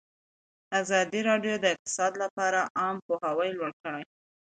[0.79, 4.03] ازادي راډیو د اقتصاد لپاره عامه پوهاوي لوړ کړی.